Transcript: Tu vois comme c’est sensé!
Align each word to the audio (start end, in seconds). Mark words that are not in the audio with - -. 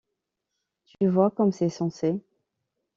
Tu 0.97 1.07
vois 1.09 1.29
comme 1.29 1.51
c’est 1.51 1.69
sensé! 1.69 2.19